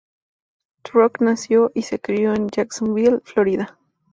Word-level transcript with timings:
Trucks 0.83 1.21
nació 1.21 1.71
y 1.75 1.83
se 1.83 1.99
crio 1.99 2.33
en 2.33 2.47
Jacksonville, 2.47 3.19
Florida. 3.23 3.77